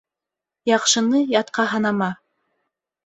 Яҡшыны 0.69 1.21
ятҡа 1.35 1.67
һанама. 1.75 2.09